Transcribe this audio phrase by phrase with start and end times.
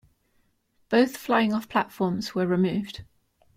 [0.89, 3.03] Both flying-off platforms were removed.